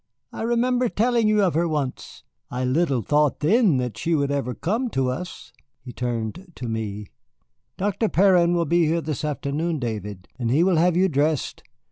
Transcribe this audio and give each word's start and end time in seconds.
I 0.33 0.41
remember 0.41 0.89
telling 0.89 1.27
you 1.27 1.43
of 1.43 1.53
her 1.53 1.67
once. 1.67 2.23
I 2.49 2.65
little 2.65 3.03
thought 3.03 3.39
then 3.41 3.77
that 3.77 3.99
she 3.99 4.15
would 4.15 4.31
ever 4.31 4.55
come 4.55 4.89
to 4.89 5.11
us." 5.11 5.53
He 5.83 5.93
turned 5.93 6.53
to 6.55 6.67
me. 6.67 7.05
"Dr. 7.77 8.09
Perrin 8.09 8.55
will 8.55 8.65
be 8.65 8.87
here 8.87 9.01
this 9.01 9.23
afternoon, 9.23 9.77
David, 9.77 10.27
and 10.39 10.49
he 10.49 10.63
will 10.63 10.77
have 10.77 10.97
you 10.97 11.07
dressed. 11.07 11.61